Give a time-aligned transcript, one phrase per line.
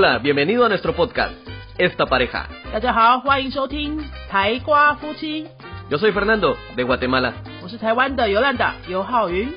[0.00, 1.34] Hola, bienvenido a nuestro podcast,
[1.78, 2.48] Esta Pareja.
[2.72, 5.46] 大家好，欢迎收听台瓜夫妻，
[5.90, 7.34] Yo soy Fernando, de Guatemala.
[7.62, 9.48] 我是台湾的尤兰达尤浩云。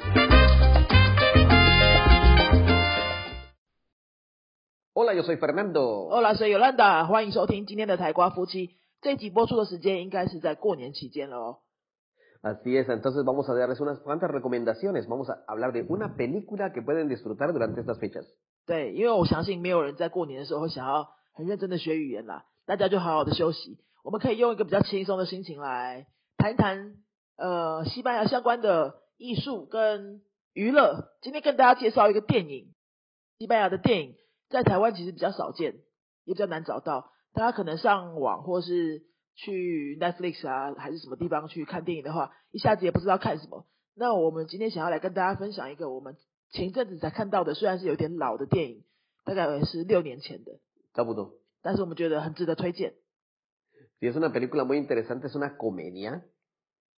[4.93, 6.09] Hola, yo soy Fernando.
[6.09, 8.71] 欧拉，是尤兰达，欢迎收听今天的台瓜夫妻。
[9.01, 11.57] 这一集播出的时间应该是在过年期间了哦。
[12.41, 15.07] Así es, entonces vamos a darles unas cuantas recomendaciones.
[15.07, 18.25] Vamos a hablar de una película que pueden disfrutar durante estas fechas.
[18.66, 23.78] 对，因为我相信没有人在过年的时候会想要很认真的学语言啦，大家就好好的休息。
[24.02, 26.06] 我们可以用一个比较轻松的心情来
[26.36, 26.96] 谈一谈
[27.36, 31.10] 呃西班牙相关的艺术跟娱乐。
[31.22, 32.74] 今天跟大家介绍一个电影，
[33.38, 34.14] 西班牙的电影
[34.48, 35.74] 在台湾其实比较少见，
[36.24, 37.10] 也比较难找到。
[37.32, 39.02] 大家可能上网或是
[39.34, 43.66] 去 Netflix 啊，还是什么地方去看电影的话，一下子也不知道看什么。
[43.96, 46.16] 那我们今天想要来跟大家分享一个我们
[46.54, 48.84] 前阵子才看到的，虽然是有点老的电影，
[49.24, 50.60] 大概也是六年前的
[50.94, 51.32] ，Chabudo.
[51.60, 52.94] 但是我们觉得很值得推荐。
[54.00, 56.22] Sí, es una película muy interesante, es una comedia.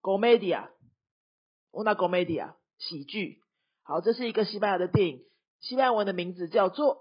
[0.03, 3.41] Comedia，una comedia，喜剧。
[3.83, 5.25] 好，这是一个西班牙的电影，
[5.61, 6.98] 西班牙文的名字叫做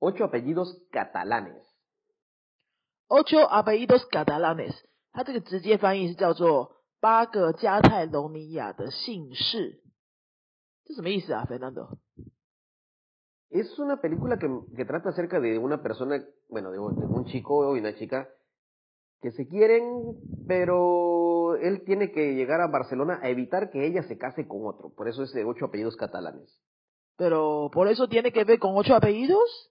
[0.00, 1.62] Ocho apellidos catalanes.
[3.08, 4.74] Ocho Apellidos Catalanes，
[5.12, 9.81] 它这个直接翻译是叫做八个加泰隆尼亚的姓氏。
[10.84, 11.98] ¿Eso es me dice, ah, Fernando?
[13.50, 17.80] Es una película que, trata acerca de una persona, bueno, de, de un chico y
[17.80, 18.28] una chica
[19.20, 20.16] que se quieren,
[20.48, 24.90] pero él tiene que llegar a Barcelona a evitar que ella se case con otro.
[24.90, 26.60] Por eso es de ocho apellidos catalanes.
[27.16, 29.70] Pero, ¿por eso tiene que ver con ocho apellidos?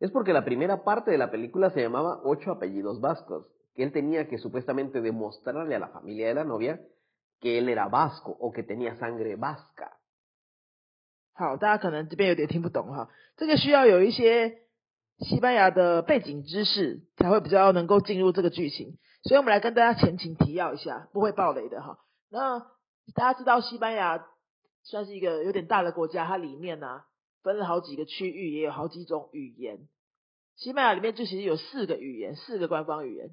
[0.00, 3.92] Es porque la primera parte de la película se llamaba Ocho apellidos vascos, que él
[3.92, 6.80] tenía que supuestamente demostrarle a la familia de la novia
[7.38, 9.98] que él era vasco o que tenía sangre vasca.
[11.40, 14.58] 好，大家可能这边有点听不懂哈，这个需要有一些
[15.20, 21.96] 西班牙的背景知识才会比较能够进入这个剧情，所以我们来跟大家前情提要一下，不会爆雷的哈。
[22.28, 22.58] 那
[23.14, 24.22] 大家知道西班牙
[24.82, 27.04] 算是一个有点大的国家，它里面呢、
[27.42, 29.88] 分了好几个区域，也有好几种语言。
[30.56, 33.30] 西班牙里面就其实有四个语言，四个官方语言。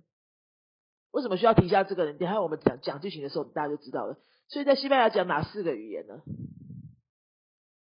[1.12, 2.14] 为什么需要提一下这个呢？
[2.14, 4.18] 等一下我们讲讲剧情的时候，大家就知道了。
[4.48, 6.22] 所以在西班牙讲哪四个语言呢？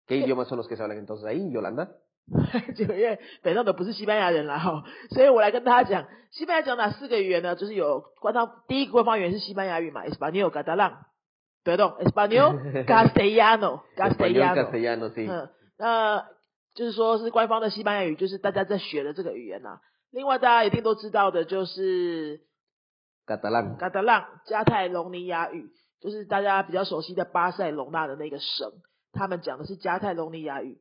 [0.07, 1.89] ¿Qué idiomas son los que se hablan entonces ahí, Yolanda?
[2.75, 7.55] 就因为北上的不是西班牙人啦哈，所以我来跟大家讲，西班牙讲哪四个语言呢？
[7.55, 10.93] 就是有官方第一个官方语言是西班牙语嘛，Español、 Catalan，
[11.63, 13.81] 对懂，Español、Castellano、
[15.13, 15.29] sí.
[15.29, 16.25] 嗯，那
[16.73, 19.79] 就是说是官方的西班牙语，就是大家在学的这个语言呐、
[20.11, 22.41] 另外大家一定都知道的就是
[23.27, 23.77] 浪
[24.45, 25.69] 加泰隆尼亚语，
[26.01, 28.71] 就是大家比较熟悉的巴塞隆纳的那个省，
[29.15, 30.77] 他们讲的是加泰隆尼亚语。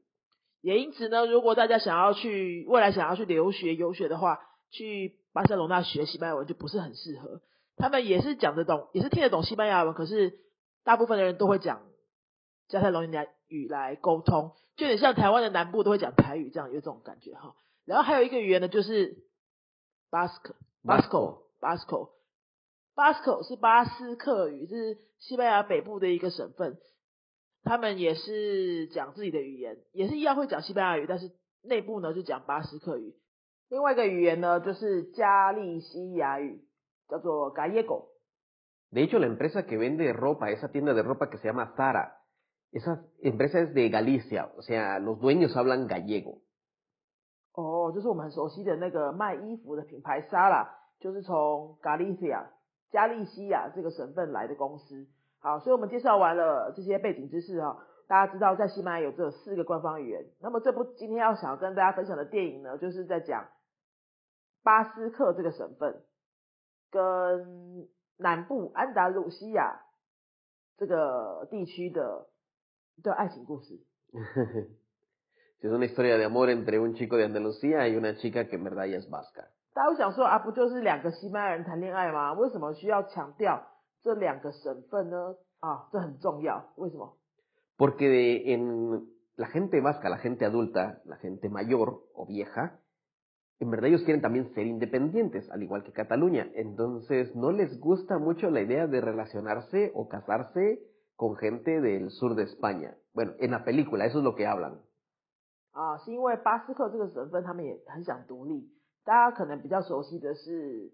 [0.60, 4.40] 也因此呢，如果大家想要去未来想要去留学游学的话，
[4.70, 7.40] 去巴塞隆纳学西班牙文就不是很适合。
[7.76, 10.38] 他们也是讲得懂，也是听得懂西班牙文，可是
[10.84, 11.82] 大部分的人都会讲
[12.68, 17.54] 加泰隆尼亚语来沟通，就有点像台湾的南部都会讲台语这样，有这种感觉哈。
[17.84, 19.18] 然后还有一个语言呢，就是
[20.10, 22.10] 巴斯克 Vasco Basco。
[22.94, 26.78] Basco 是巴斯克语，是西班牙北部的一个省份，
[27.64, 31.32] 他们也是讲自己的语言，也是一样会讲西班牙语，但是
[31.62, 33.14] 内部呢就讲巴斯克语。
[33.70, 36.62] 另外一个语言呢就是加利西亚语，
[37.08, 38.08] 叫做 Gallego。
[38.92, 42.20] De hecho, la empresa que vende ropa, esa tienda de ropa que se llama Zara,
[42.70, 46.42] esa empresa es de Galicia, o sea, los dueños hablan gallego.
[47.54, 50.68] 哦，就是我们很熟悉的那个卖衣服的品牌 Zara，
[51.00, 52.46] 就是从 Galicia
[52.92, 55.08] 加利西亚这个省份来的公司。
[55.44, 60.24] 好，所以我们介绍完了这些背景知识哈，大家知道在西班牙有这四个官方语言。
[60.40, 63.46] 那么这部今天要想要跟大家分享的电影呢，就是在讲
[64.62, 66.02] 巴斯克这个省份
[66.90, 69.82] 跟南部安达鲁西亚
[70.78, 72.26] 这个地区的
[73.02, 73.78] 的爱情故事。
[75.60, 78.64] es una historia de amor entre un chico de Andalucía y una chica que en
[78.64, 79.44] verdad ya es vasca.
[79.74, 82.32] 大家会想说啊，不就是两个西班牙人谈恋爱吗？
[82.32, 83.62] 为什么需要强调
[84.03, 85.35] 这两个省份呢？
[85.59, 86.65] 啊，这很重要。
[86.77, 87.17] 为什么？
[87.77, 92.79] Porque de- en la gente vasca, la gente adulta, la gente mayor o vieja,
[93.59, 96.49] en verdad ellos quieren también ser independientes, al igual que Cataluña.
[96.55, 100.81] Entonces no les gusta mucho la idea de relacionarse o casarse
[101.15, 102.95] con gente del sur de España.
[103.13, 104.79] Bueno, en la película, eso es lo que hablan.
[105.71, 108.69] 啊，是因为巴斯克这个省份他们也很想独立。
[109.05, 110.91] 大家可能比较熟悉的是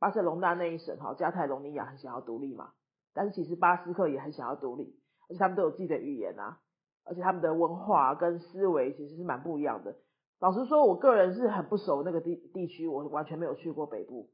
[0.00, 2.72] 巴塞隆纳那一省哈，加泰隆尼亚很想要独立嘛，
[3.14, 4.98] 但是其实巴斯克也很想要独立，
[5.28, 6.58] 而且他们都有自己的语言啊，
[7.04, 9.94] 而且他们的文化跟思维其实是蛮不一样的。
[10.40, 14.30] 老实说，我个人是很不熟那个地地区，我完全没有去过北部，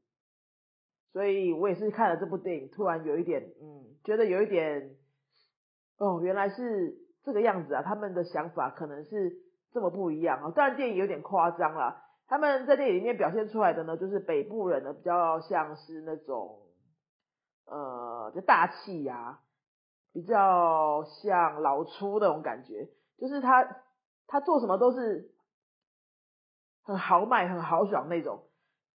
[1.11, 4.95] 所以我也是看了这部电影，突然有一点，嗯，觉得有一点，
[5.97, 9.35] 哦，原来是这个样子啊，他们的想法可能是
[9.73, 10.51] 这么不一样啊。
[10.55, 16.59] 当然电影有点夸张了，他们在电影里面表现出来的呢，就是北部人呢比较像是那种，
[17.65, 19.39] 呃，就大气呀，
[20.13, 23.67] 比较像老粗那种感觉，就是他
[24.27, 25.31] 他做什么都是。
[26.87, 28.43] 很豪迈、很豪爽那种，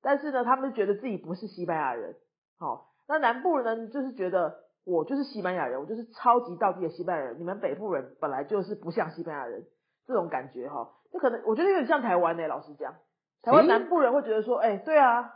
[0.03, 2.15] 但是呢，他们觉得自己不是西班牙人。
[2.59, 7.39] 好，那南部人呢，就是觉得我就是西班牙人，我就是超级道地的西班牙人。
[7.39, 9.65] 你们北部人本来就是不像西班牙人，
[10.05, 12.47] 这种感觉哈，这可能我觉得有点像台湾呢。
[12.47, 12.93] 老实讲，
[13.41, 15.33] 台湾南部人会觉得说，哎，对啊，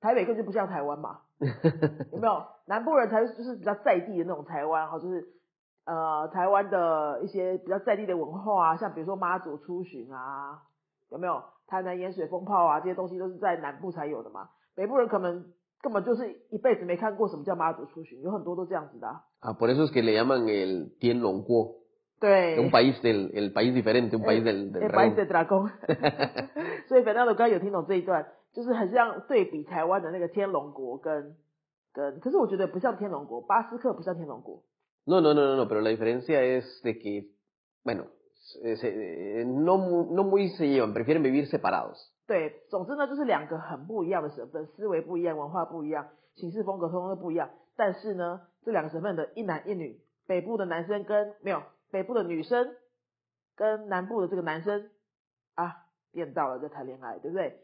[0.00, 1.20] 台北根本就不像台湾嘛，
[2.12, 2.44] 有没有？
[2.66, 5.24] 南部人才就是比较在地的那种台湾哈，就是
[5.84, 10.62] 呃台湾的一些比较在地的文化啊，像比如说妈祖出巡啊，
[11.10, 11.42] 有没有？
[11.68, 14.48] 台南盐水风炮啊，这些东西都是在南部才有的嘛。
[14.76, 19.08] 北部人可能根本就是一辈子没看过什么叫妈祖出巡，有很多都这样子的。
[19.40, 21.85] 啊，por eso es que le llaman el Tianlongguo。
[22.20, 22.58] 对。
[22.58, 25.70] un país del el país diferente, un país del del país del dragón。
[26.88, 31.36] 所以 Fernando 刚刚有听懂这一段，就是很像对比台湾的那个天龙国跟
[31.92, 34.62] 跟，可是我觉得不像天龙国，巴斯克不像天龙国。
[35.04, 37.28] No no no no, no, pero la diferencia es de que,
[37.84, 38.06] bueno.
[38.62, 41.98] se, no, no muy se llevan, prefieren vivir separados.
[42.28, 47.50] 对，总之呢，就是两个很不一样的省份，思维不一样，文化不一样，行事风格通通都不一样。
[47.76, 49.98] 但是呢，这两个省份的一男一女，
[50.28, 51.60] 北部的男生跟没有
[51.96, 52.76] 北部的女生
[53.56, 54.90] 跟南部的这个男生
[55.54, 57.58] 啊，变到了在谈恋爱，对不对？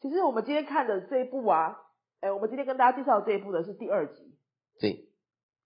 [0.00, 1.76] 其实我们今天看的这一部啊，
[2.20, 4.38] 哎，我们今天跟大家介绍这一部的是第二集。
[4.78, 5.08] 对。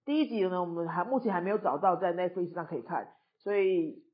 [0.06, 4.04] 第一集呢，我们还目前还没有找到在 Netflix 上可以看，所以。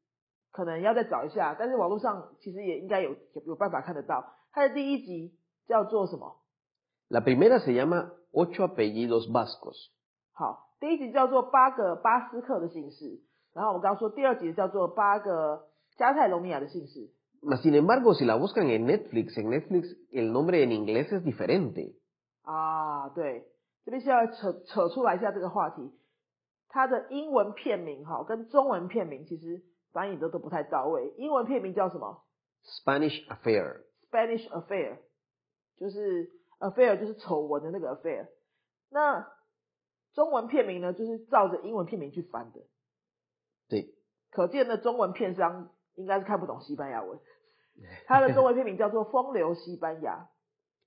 [0.55, 3.17] 可能要再找一下，但是网络上其实也应该有
[3.47, 4.35] 有办法看得到。
[4.53, 5.35] 它的第一集
[5.67, 6.43] 叫做什么
[7.09, 9.89] ？La primera se llama Ocho apellidos vascos。
[10.35, 13.23] 好，第一集叫做八个巴斯克的姓氏。
[13.55, 17.11] 然后我们刚刚说第二集叫做八个加泰隆尼亚的姓氏。
[17.63, 21.95] Sin embargo, si la buscan en Netflix, en Netflix el nombre en inglés es diferente。
[22.43, 23.45] 啊，对，
[23.85, 25.93] 这边是要扯扯出来一下这个话题。
[26.69, 29.63] 它的英文片名哈跟中文片名其实。
[29.93, 31.13] 翻译的都不太到位。
[31.19, 32.25] 英文片名叫什么
[32.65, 33.83] ？Spanish Affair。
[34.09, 34.97] Spanish Affair，
[35.77, 38.29] 就是 Affair 就是丑闻的那个 Affair。
[38.89, 39.29] 那
[40.15, 42.61] 中文片名呢，就是照着英文片名去翻的。
[43.73, 43.95] 对。
[44.31, 47.19] 可见的，中文片商应该是看不懂西班牙文。
[48.07, 50.29] 他的中文片名叫做《风流西班牙》。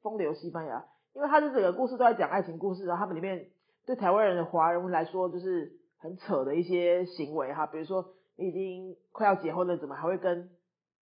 [0.04, 3.50] 风流西班牙，因为他的整个故事都在讲爱情故事，然后他们里面
[3.86, 8.14] 对台湾人的华人来说，就是很扯的一些行为哈，比如说。
[8.38, 10.50] 你已经快要结婚了，怎么还会跟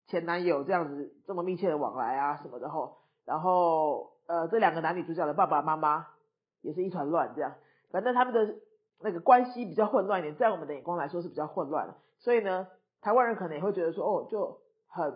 [0.06, 3.00] 前男友这样子这么密切的往来啊什么的吼？
[3.26, 6.06] 然后呃，这两个男女主角的爸爸妈妈
[6.62, 7.56] 也是一团乱，这样，
[7.90, 8.54] 反正他们的
[9.04, 12.68] 那个关系比较混乱一点，在我们的眼光来说是比较混乱所以呢，
[13.02, 15.14] 台湾人可能也会觉得说，哦，就很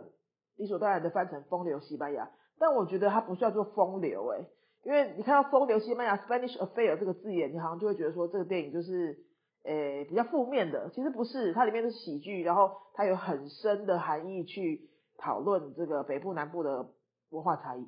[0.58, 2.30] 理所当然的翻成风流西班牙，
[2.60, 4.46] 但我觉得它不叫做风流诶，
[4.84, 9.26] 因为你看到风流西班牙 Spanish Affair 这个字眼，你好像就会觉得说这个电影就是。
[9.64, 16.88] 诶，比较负面的，其实不是，它里面是喜剧，然后它有很深的含义去讨论这个北部南部的
[17.32, 17.86] 文化差异。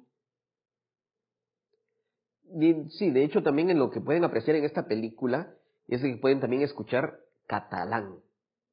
[2.89, 5.47] Sí, de hecho también en lo que pueden apreciar en esta película
[5.88, 8.16] es que pueden también escuchar catalán.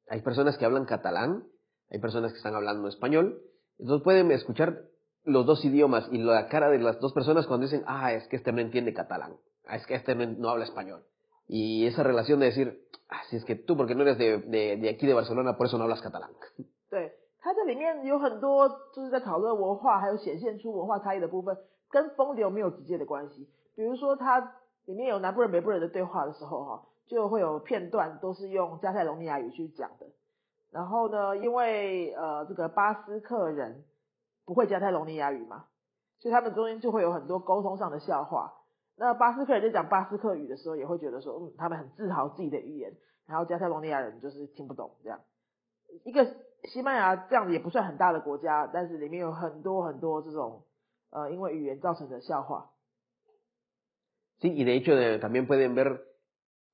[0.08, 1.44] Hay personas que hablan catalán,
[1.90, 3.40] hay personas que están hablando español,
[3.78, 4.82] entonces pueden escuchar
[5.24, 8.36] los dos idiomas y la cara de las dos personas cuando dicen, ah, es que
[8.36, 9.36] este no entiende catalán,
[9.66, 11.04] ah, es que este no habla español.
[11.46, 14.76] Y esa relación de decir, ah, si es que tú porque no eres de, de,
[14.76, 16.30] de aquí de Barcelona, por eso no hablas catalán.
[16.88, 21.56] 对，它这里面有很多就是在讨论文化，还有显现出文化差异的部分，
[21.90, 23.48] 跟风流没有直接的关系。
[23.74, 24.40] 比如说，它
[24.86, 30.07] 里面有南部人、北部人的对话的时候，哈， 就会有片段都是用加泰隆尼亚语去讲的。
[30.71, 33.85] 然后呢，因为呃这个巴斯克人
[34.45, 35.65] 不会加泰隆尼亚语嘛，
[36.19, 38.53] 所以他们中间就会有很多沟通上的笑话。
[38.97, 42.93] 那巴斯克人在讲巴斯克语的时候，也会觉得说，嗯，他们很自豪自己的语言，
[43.25, 45.21] 然后加泰罗尼亚人就是听不懂这样。
[46.03, 50.63] 一个西班牙这样子也不算很大的国家，但是里面有很多很多这种
[51.11, 52.71] 呃因为语言造成的笑话。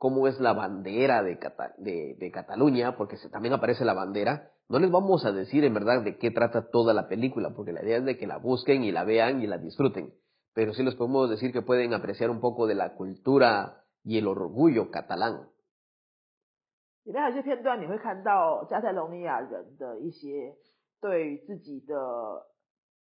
[0.03, 1.39] cómo es la bandera de
[1.79, 4.51] de de Cataluña, porque también aparece la bandera.
[4.69, 7.83] No les vamos a decir en verdad de qué trata toda la película, porque la
[7.83, 10.13] idea es de que la busquen y la vean y la disfruten.
[10.59, 14.27] pero sí les podemos decir que pueden apreciar un poco de la cultura y el
[14.27, 15.47] orgullo catalán.
[17.05, 20.53] 里面有一些片段，你会看到加泰隆尼亚人的一些
[21.01, 21.97] 对自己的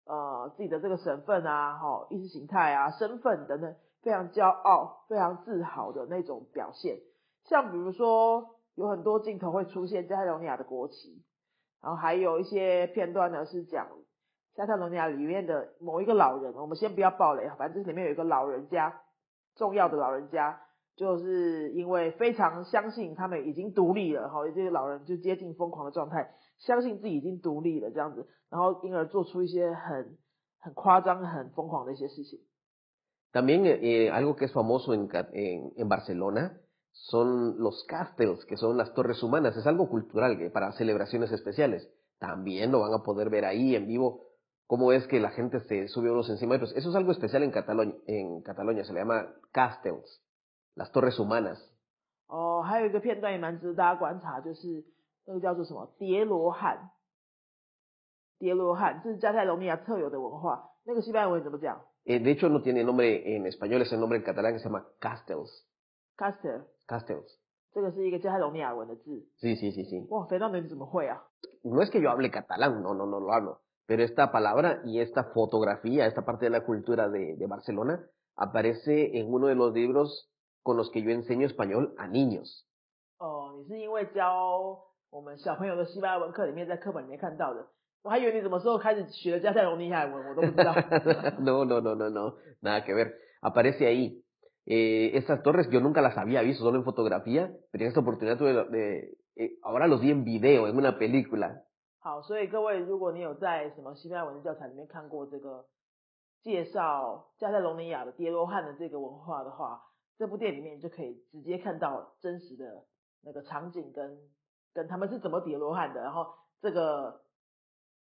[0.06, 6.99] 呃自己的这个身份啊，哈，意识形态啊，身份等等， 非常骄傲、非常自豪的那种表现。
[7.45, 11.23] 像比如说，有很多镜头会出现加泰罗尼亚的国旗，
[11.83, 13.89] 然后还有一些片段呢是讲
[14.55, 19.01] 加泰罗尼亚里面的某一个老人，我们先不要暴雷，反正这里面有一个老人家，
[19.57, 20.61] 重要的老人家。
[20.97, 30.19] 就是因为非常相信他们已经独立了，哈，这些老人就接近疯狂的状态，相信自己已经独立了这样子，然后因而做出一些很
[30.59, 32.41] 很夸张、很疯狂的一些事情。
[33.33, 36.61] También eh, algo que es famoso en, en, Barcelona
[36.93, 39.57] son los castells, que son las torres humanas.
[39.57, 41.89] Es algo cultural para celebraciones especiales.
[42.19, 44.25] También lo van a poder ver ahí en vivo
[44.67, 46.77] cómo es que la gente se sube unos encima de otros.
[46.77, 50.23] Eso es algo especial en Cataluña, en Cataluña se le llama castells.
[50.79, 51.59] las torres humanas。
[52.29, 52.81] 哦，还
[62.09, 63.69] 有一个片段也蛮值得大家观察，就是那个叫做什么叠罗汉。
[63.69, 65.51] 叠罗汉这是加泰罗尼亚特有的文化，那个西班牙文怎么讲？De hecho no tiene nombre en español, es el nombre en catalán que se llama castells.
[66.17, 66.65] Castells.
[66.87, 67.29] Castells.
[67.75, 69.29] 这个是一个加泰罗尼亚文的字。
[69.39, 70.07] Sí, sí, sí, sí.
[70.09, 71.23] 哇，肥皂你怎么会啊
[71.63, 73.61] ？No es que yo hable catalán, no, no, no lo hablo.
[73.87, 78.05] Pero esta palabra y esta fotografía, esta parte de la cultura de, de Barcelona,
[78.37, 80.31] aparece en uno de los libros
[80.63, 82.67] con los que yo enseño español a niños.
[88.03, 88.11] Oh,
[91.41, 93.15] no, no, no, no, no, nada que ver.
[93.43, 94.23] Aparece ahí.
[94.67, 98.37] Eh, estas torres yo nunca las había visto, solo en fotografía, pero en esta oportunidad
[98.37, 101.65] tuve de, eh, ahora los vi en video, en una película.
[102.01, 105.67] 好，所以各位，如果你有在什么西班牙文的教材里面看过这个
[106.43, 109.83] 介绍加泰隆尼亚的跌罗汉的这个文化的话，
[110.17, 112.85] 这部电影里面就可以直接看到真实的
[113.25, 114.17] 那个场景跟
[114.73, 116.27] 跟他们是怎么叠罗汉的，然后
[116.61, 117.21] 这个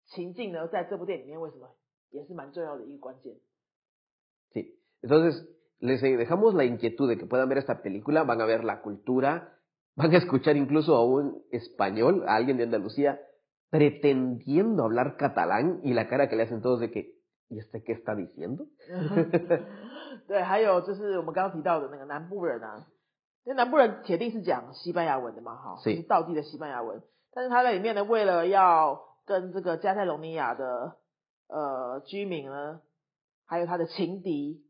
[0.07, 1.69] 情境呢，在这部电影里面为什么
[2.09, 3.35] 也是蛮重要的一个关键。
[4.53, 5.47] Sí, entonces
[5.79, 9.57] les dejamos la inquietud de que puedan ver esta película, van a ver la cultura,
[9.95, 13.19] van a escuchar incluso a un español, a alguien de Andalucía
[13.69, 17.15] pretendiendo hablar catalán y la cara que le hacen todos de que
[17.49, 18.67] ¿y este qué está diciendo?
[20.27, 22.85] 对，还有就是我们刚刚提到的那个南部人啊，
[23.43, 27.01] 因为南部人铁定是讲西班牙文的嘛，哈，是道地的西班牙文。
[27.33, 30.96] 但是他在里面呢，为了要 跟这个加泰隆尼亚的
[31.48, 32.80] 呃居民呢，
[33.44, 34.64] 还有他的情敌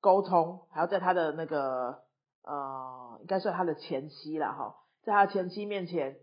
[0.00, 2.02] 沟通，还要在他的那个
[2.42, 6.16] 呃，应该算他的前妻了哈，在他前妻面前，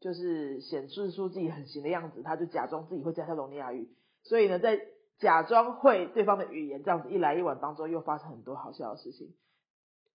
[0.00, 3.88] 就是显示出自己很行的样子，他就假装自己会加泰隆尼亚语，
[4.22, 4.80] 所以呢，在
[5.18, 9.34] 假装会对方的语言这样子一来一往当中，又发生很多好笑的事情。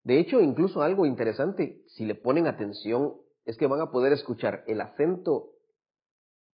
[0.05, 4.65] De hecho, incluso algo interesante, si le ponen atención, es que van a poder escuchar
[4.67, 5.51] el acento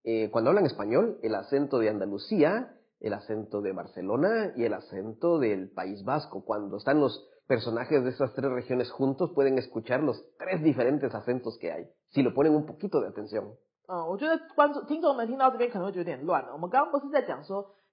[0.04, 5.40] eh, cuando hablan español, el acento de Andalucía, el acento de Barcelona y el acento
[5.40, 6.44] del País Vasco.
[6.44, 11.58] Cuando están los personajes de esas tres regiones juntos, pueden escuchar los tres diferentes acentos
[11.58, 13.56] que hay, si le ponen un poquito de atención.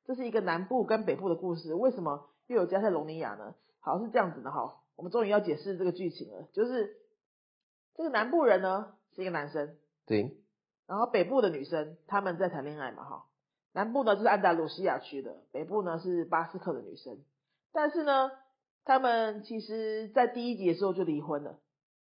[0.07, 3.57] 这是一个南部跟北部的故事，为什么又有加泰隆尼亚呢？
[3.81, 6.97] 好，是这样子的哈，我们终于要解释这个剧情了，就是
[7.97, 9.75] 这个南部人呢是一个男生，
[10.07, 10.37] 对，
[10.92, 13.24] 然后北部的女生他们在谈恋爱嘛哈，
[13.72, 17.18] 南部呢就是安达卢西亚区的，北部呢是巴斯克的女生，
[17.72, 18.30] 但是呢，
[18.84, 21.56] 他们其实在第一集的时候就离婚了，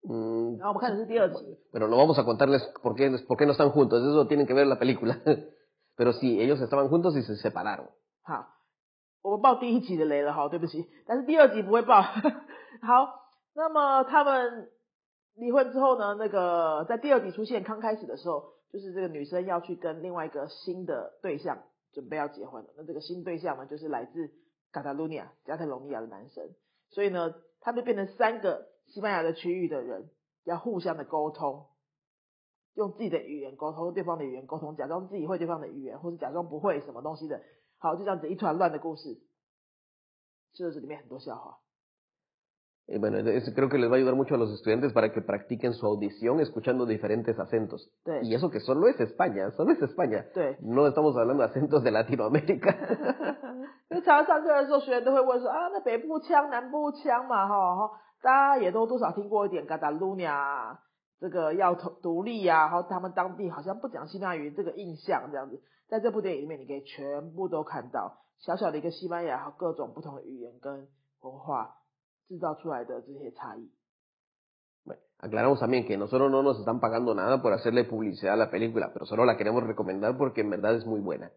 [0.09, 4.55] 嗯，然后我们看的是第二集，pero no vamos a contarles por qué por qué no están juntos, eso tienen que
[4.55, 5.21] ver la película.
[5.99, 7.89] Pero sí, ellos estaban juntos y se separaron.
[8.23, 8.47] 好，
[9.23, 10.87] 我们报第一集的雷了，哈，对不起。
[11.07, 12.03] 但是第二集不会报。
[12.85, 13.09] 好，
[13.55, 14.69] 那么他们
[15.37, 16.15] 离婚之后呢？
[16.19, 22.71] 那个在第二集出现刚开始的时候，就是这个女生要去跟另外一个新的对象准备要结婚了。
[22.77, 24.31] 那这个新对象呢，就是来自
[24.73, 26.51] 卡塔卢尼亚加泰隆尼亚的男生。
[26.91, 30.11] 所以呢，他们变成三个西班牙的区域的人
[30.45, 31.67] 要互相的沟通。
[32.75, 37.43] 用自己的语言沟通，对方的语言沟通，假装自己会对方的语言，或是假装不会什么东西的，
[37.79, 39.19] 好，就这样子一团乱的故事，
[40.53, 41.59] 就是里面很多笑话。
[42.89, 45.85] Y bueno, creo que les va a ayudar mucho a los estudiantes para que practiquen su
[45.87, 47.91] audición escuchando diferentes acentos.
[48.23, 50.25] Y eso que solo es España, solo es España.
[50.61, 52.77] No estamos hablando de acentos de Latinoamérica.
[53.89, 57.91] 因为常常上课的时候，学员都会问说啊，那北部腔、南部腔嘛，哈哈，
[58.21, 60.77] 大家也都多少听过一点 Catalunya。
[61.19, 70.87] 这个要独独立呀，然后他们当地好像不讲西班牙语这个印象这样子，在这部电影里面你可以全部都看到小小的一个西班牙和各种不同的语言跟
[71.23, 71.75] 文化
[72.29, 73.71] 制造出来的这些差异。
[75.19, 79.07] Aclaramos también que nosotros no nos están pagando nada por hacerle publicidad a la película, pero
[79.07, 81.31] solo la queremos recomendar porque en verdad es muy buena.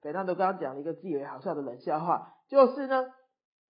[0.00, 3.12] 都刚刚讲了一个自以为好笑的冷笑话，就是呢，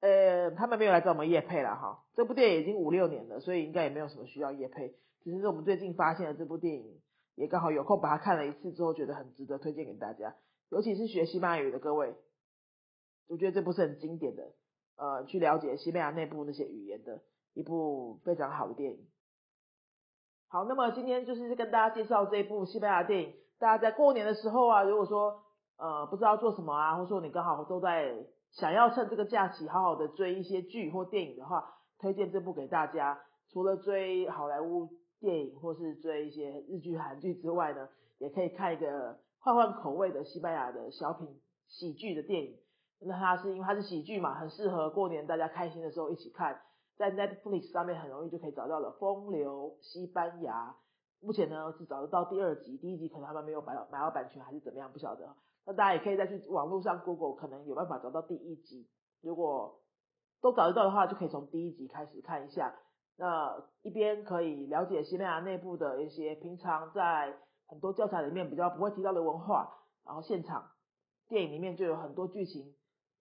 [0.01, 2.05] 呃，他们没有来找我们叶配了哈。
[2.13, 4.95] 这部电影已经五六年了，所以应该也没有什么需要叶配。
[5.25, 7.01] 只是我们最近发现了这部电影，
[7.35, 10.37] 也刚好有空把它看了一次之后，觉得很值得推荐给大家。
[10.69, 12.15] 尤其是学西班牙语的各位，
[13.29, 14.53] 我觉得这部是很经典的，
[14.97, 17.23] 呃，去了解西班牙内部那些语言的
[17.55, 19.07] 一部非常好的电影。
[20.49, 23.35] 好，那么今天就是跟大家介绍这部西班牙电影。
[23.59, 25.43] 大家在过年的时候啊，如果说
[25.77, 28.15] 呃不知道做什么啊，或说你刚好都在
[28.53, 33.21] 想要趁这个假期好好的追一些剧或电影的话，推荐这部给大家。
[33.49, 34.89] 除了追好莱坞
[35.21, 37.89] 电影或是追一些日剧、韩剧之外呢，
[38.19, 41.27] 也可以看一个换换口味的西班牙的小品
[41.67, 42.57] 喜剧的电影。
[43.07, 46.61] 那它是因为它是喜剧嘛，很适合过年大家开心的时候一起看。
[46.97, 50.75] 在 Netflix 上面很容易就可以找到了《风流西班牙》。
[51.27, 55.37] 目前呢是找得到第二集，第一集可能他们没有买买到版权还是怎么样，不晓得。
[55.67, 58.89] 那大家也可以再去网络上 Google，可能有办法找到第一集。
[59.21, 59.81] 如果
[60.41, 62.75] 都找得到的话，就可以从第一集开始看一下。
[63.19, 67.37] 那一边可以了解西班牙内部的一些平常在
[67.67, 69.71] 很多教材里面比较不会提到的文化，
[70.05, 70.71] 然后现场
[71.29, 72.75] 电影里面就有很多剧情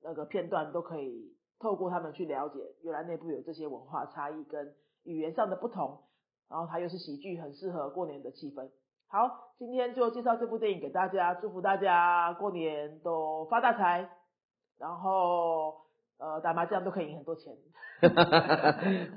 [0.06, 6.00] 那个片段都可以透过他们去了解，原来内部有这些文化差异跟语言上的不同。
[6.48, 8.70] 然后它又是喜剧，很适合过年的气氛。
[9.08, 14.08] 好，今天就介绍这部电影给大家，祝福大家过年都发大财，
[14.78, 15.74] 然后
[16.20, 17.52] 呃打麻将都可以赢很多钱。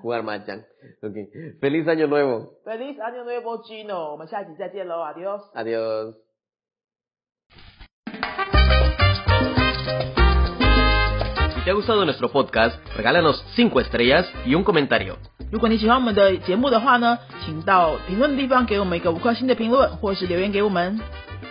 [0.02, 0.56] Jugar 麻将
[1.02, 5.52] ，OK，Feliz año nuevo，Feliz año nuevo，Gino，我们下一集再见喽，Adios。
[5.52, 6.27] Adios。
[11.67, 15.17] te ha gustado nuestro podcast, regálanos 5 estrellas y un comentario.
[15.51, 20.99] 如果你喜欢我们的节目的话呢，请到评论的地方给我们一个五颗星的评论，或是留言给我们。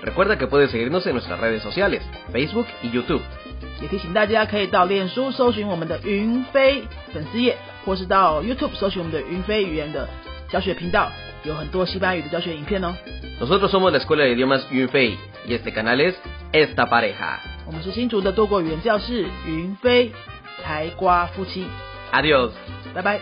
[0.05, 3.21] Recuerda que puedes seguirnos en nuestras redes sociales, Facebook y YouTube.
[3.81, 10.09] 也提醒大家可以到脸书搜寻我们的云飞粉丝页，或是到 YouTube 搜寻我们的云飞语言的
[10.49, 11.11] 教学频道，
[11.45, 12.95] 有很多西班牙语的教学影片哦。
[13.41, 15.17] Nosotros somos la Escuela de Idiomas Yunfei
[15.49, 16.15] y este canal es
[16.53, 17.41] Esta Pareja.
[17.68, 20.14] 我们是新竹的多国语言教室，云飞
[20.64, 21.68] 台瓜夫妻。
[22.14, 22.52] ，Adios，
[22.94, 23.20] 拜拜。